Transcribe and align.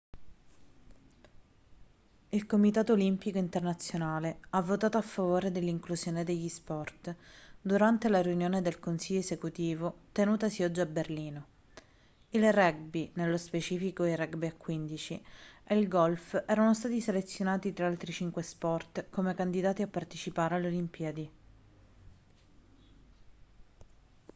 il 2.29 2.47
comitato 2.47 2.93
olimpico 2.93 3.37
internazionale 3.37 4.39
ha 4.49 4.61
votato 4.63 4.97
a 4.97 5.01
favore 5.03 5.51
dell'inclusione 5.51 6.23
degli 6.23 6.49
sport 6.49 7.15
durante 7.61 8.09
la 8.09 8.23
riunione 8.23 8.63
del 8.63 8.79
consiglio 8.79 9.19
esecutivo 9.19 9.93
tenutasi 10.11 10.63
oggi 10.63 10.79
a 10.79 10.87
berlino 10.87 11.45
il 12.31 12.51
rugby 12.51 13.11
nello 13.13 13.37
specifico 13.37 14.03
il 14.03 14.17
rugby 14.17 14.47
a 14.47 14.53
15 14.53 15.23
e 15.65 15.77
il 15.77 15.87
golf 15.87 16.45
erano 16.47 16.73
stati 16.73 16.99
selezionati 16.99 17.71
tra 17.71 17.85
altri 17.85 18.11
cinque 18.11 18.41
sport 18.41 19.05
come 19.11 19.35
candidati 19.35 19.83
a 19.83 19.87
partecipare 19.87 20.55
alle 20.55 20.67
olimpiadi 20.69 21.31